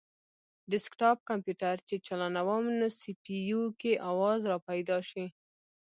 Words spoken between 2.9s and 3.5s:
سي پي